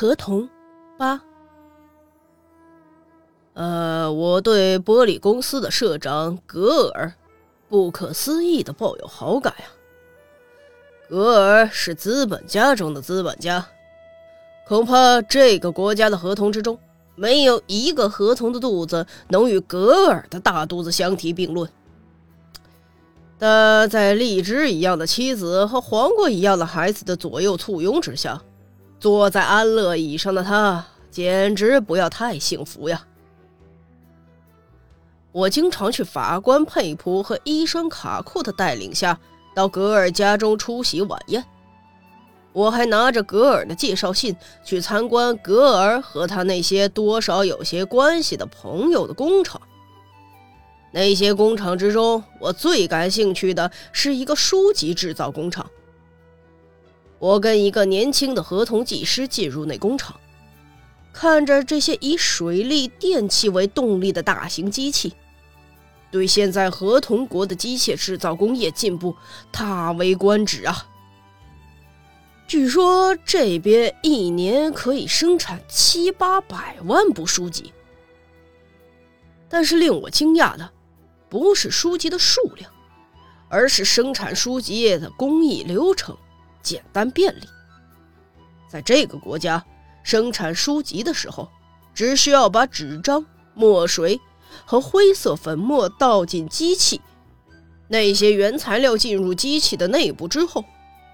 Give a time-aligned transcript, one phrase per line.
[0.00, 0.48] 合同
[0.96, 1.20] 八。
[3.52, 7.12] 呃，我对玻璃公司的社长格尔
[7.68, 9.68] 不可思议的抱有好感啊。
[11.10, 13.66] 格尔是资本家中的资本家，
[14.66, 16.78] 恐怕这个国家的合同之中
[17.14, 21.70] 没有一个合同的肚子能与格尔的大肚子相提并论。
[23.38, 28.40] 但在荔枝一样的妻子和黄瓜一样的孩子的左右簇拥之下，
[29.00, 33.02] 坐在安乐椅上的他简直不要太幸福呀。
[35.32, 39.18] 我经常去法官佩普和医生卡库的带领下
[39.54, 41.42] 到格尔家中出席晚宴。
[42.52, 49.60] 我还拿着格尔的介绍信去参观格尔和他那些多少有些关系的朋友的工厂。
[50.92, 55.64] 那些工厂之中，我最感兴趣的是一个书籍制造工厂。
[57.20, 60.18] 我跟一个年轻的合同技师进入那工厂。
[61.12, 65.12] 看着这些以水力电器为动力的大型机器，
[66.10, 69.14] 对现在合同国的机械制造工业进步
[69.50, 70.86] 大为观止啊！
[72.46, 77.72] 据说这边一年可以生产七八百万部书籍，
[79.48, 80.70] 但是令我惊讶的
[81.28, 82.70] 不是书籍的数量，
[83.48, 86.16] 而是生产书籍的工艺流程
[86.62, 87.42] 简单便利。
[88.68, 89.64] 在这个国家。
[90.02, 91.50] 生产书籍的时候，
[91.92, 94.18] 只需要把纸张、墨水
[94.64, 97.02] 和灰色粉末倒进机器，
[97.86, 100.64] 那些原材料进入机器的内部之后，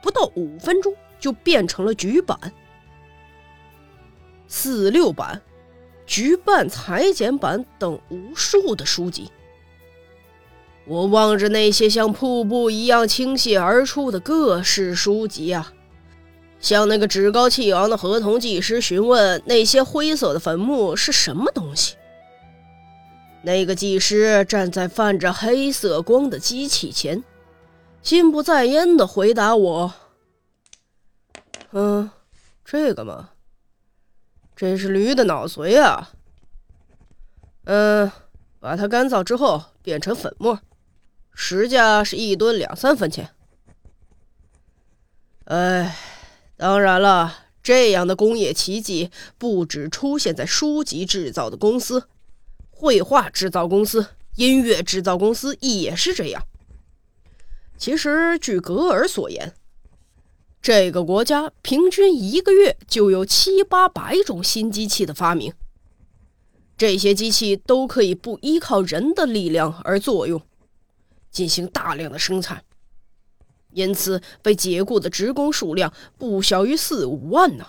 [0.00, 2.38] 不到五分钟就变成了局版、
[4.46, 5.42] 四六版、
[6.06, 9.32] 局办裁剪版等无数的书籍。
[10.86, 15.72] 我望着那些像瀑布一样倾泻而出的各式书籍啊！
[16.60, 21.96] 向那个趾高气昂的合同技师询问那些灰色的坟墓是什么东西。
[23.42, 27.22] 那个技师站在泛着黑色光的机器前，
[28.02, 29.92] 心不在焉地回答我
[31.72, 32.10] ：“嗯，
[32.64, 33.30] 这个嘛，
[34.56, 36.10] 这是驴的脑髓啊。
[37.64, 38.10] 嗯，
[38.58, 40.58] 把它干燥之后变成粉末，
[41.36, 43.30] 实价是一吨两三分钱。
[45.44, 45.96] 哎。”
[46.58, 52.08] 当然了，这样的工业奇迹不只出现在书籍制造的公司、
[52.70, 56.42] 绘画制造公司、音乐制造公司也是这样。
[57.76, 59.52] 其实，据格尔所言，
[60.62, 65.52] 这个国家平均一个月就有七八百种新机器的发明，
[66.78, 70.40] 这些机器都可以不依靠人的力量而作用，
[71.36, 72.64] 进行大量的生产。
[73.72, 77.66] 因此，被解雇的职工数量不小于四五万呢。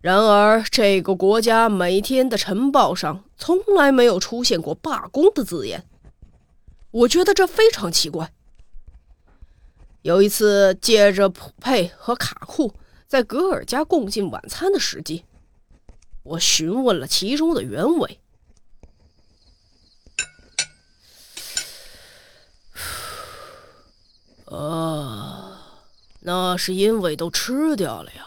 [0.00, 5.84] 然而，这个国家每天的晨报上从来没有出现过罢工的字眼，
[6.90, 8.32] 我觉得这非常奇怪。
[10.00, 12.72] 有一次，借着普佩和卡库
[13.06, 15.24] 在格尔家共进晚餐的时机，
[16.22, 18.20] 我询问了其中的原委。
[24.54, 25.60] 啊，
[26.20, 28.26] 那是因为都吃掉了呀！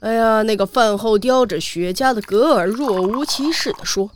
[0.00, 4.10] 哎呀，那个饭后叼着雪茄的格尔若无其事地说。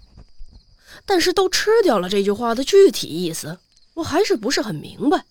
[1.06, 3.58] 但是“都吃掉了”这句话的具体意思，
[3.94, 5.24] 我还是不是很明白。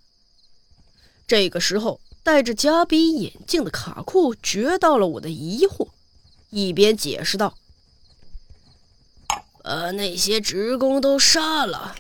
[1.28, 5.90] 这个时候，戴着夹鼻眼镜的卡库觉到了我的疑惑，
[6.50, 7.54] 一边解释道
[9.62, 11.96] ：“把那些职工都杀了。”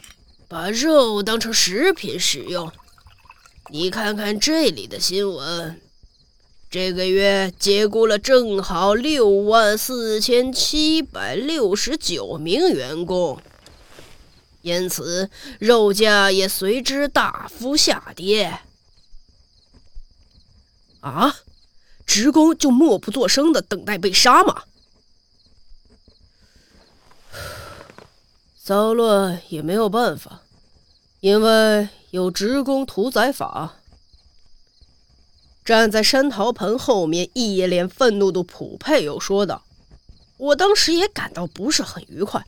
[0.49, 2.71] 把肉当成食品使用，
[3.69, 5.81] 你看看这里的新闻，
[6.69, 13.41] 这个月解雇了正好六万四千七百六十九名员工，
[14.61, 18.59] 因此肉价也随之大幅下跌。
[21.01, 21.35] 啊，
[22.05, 24.63] 职工就默不作声的等待被杀吗？
[28.67, 30.41] 骚乱也没有办法，
[31.21, 33.75] 因为有职工屠宰法。
[35.63, 39.63] 站在山桃盆后面，一脸愤怒的普佩又说道
[40.35, 42.45] ：“我当时也感到不是很愉快，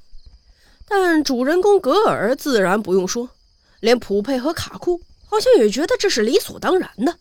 [0.90, 3.30] 但主人公格尔自然不用说，
[3.80, 7.18] 连普佩和卡库好像也觉得这是理所当然的。”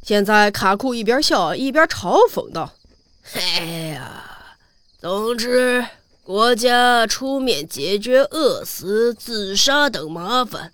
[0.00, 2.72] 现在卡库一边笑一边嘲讽道
[3.20, 4.56] ：“嘿呀，
[5.00, 5.84] 总之。”
[6.26, 10.72] 国家出面解决饿死、自杀等麻烦，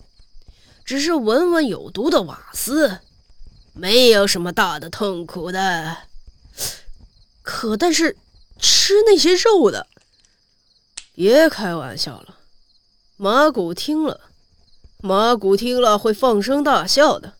[0.83, 3.01] 只是闻闻有毒的瓦斯，
[3.75, 5.99] 没有什么大的痛苦的。
[7.43, 8.17] 可但是
[8.59, 9.87] 吃那些肉的，
[11.15, 12.39] 别开玩笑了。
[13.19, 14.23] 马古听了，
[15.03, 17.35] 马古听了会放声大笑的。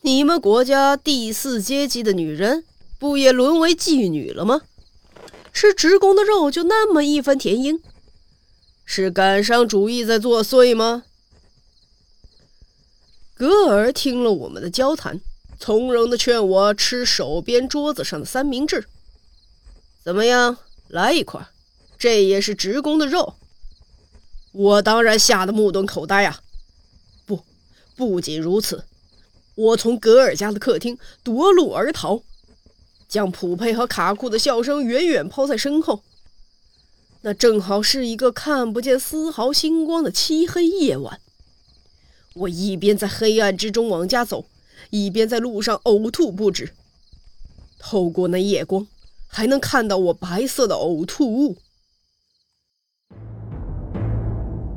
[0.00, 2.64] 你们国家第四阶级的女人，
[2.98, 4.62] 不也沦为妓女了吗？
[5.52, 7.80] 吃职工的肉就那么义愤填膺？
[8.84, 11.04] 是感伤主义在作祟吗？
[13.34, 15.20] 格尔听了我们的交谈，
[15.58, 18.86] 从容的劝我吃手边桌子上的三明治。
[20.02, 20.56] 怎么样，
[20.88, 21.46] 来一块？
[21.98, 23.34] 这也是职工的肉。
[24.52, 26.40] 我当然吓得目瞪口呆啊！
[27.26, 27.44] 不，
[27.94, 28.84] 不仅如此，
[29.54, 32.22] 我从格尔家的客厅夺路而逃，
[33.08, 36.02] 将普佩和卡库的笑声远远抛在身后。
[37.22, 41.20] 那正好是一个看不见丝毫星光的漆黑夜晚。
[42.34, 44.44] 我一边在黑暗之中往家走，
[44.90, 46.74] 一边在路上呕吐不止。
[47.80, 48.86] 透过那夜光，
[49.26, 51.56] 还能看到我白色的呕吐物。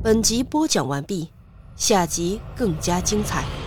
[0.04, 1.30] 本集播讲完毕，
[1.76, 3.61] 下集更加精彩。